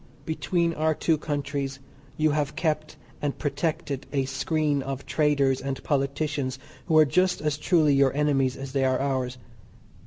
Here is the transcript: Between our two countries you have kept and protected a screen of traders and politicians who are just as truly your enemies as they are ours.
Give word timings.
Between 0.25 0.73
our 0.73 0.95
two 0.95 1.15
countries 1.19 1.77
you 2.17 2.31
have 2.31 2.55
kept 2.55 2.97
and 3.21 3.37
protected 3.37 4.07
a 4.11 4.25
screen 4.25 4.81
of 4.81 5.05
traders 5.05 5.61
and 5.61 5.83
politicians 5.83 6.57
who 6.87 6.97
are 6.97 7.05
just 7.05 7.39
as 7.39 7.55
truly 7.55 7.93
your 7.93 8.11
enemies 8.15 8.57
as 8.57 8.71
they 8.71 8.83
are 8.83 8.97
ours. 8.99 9.37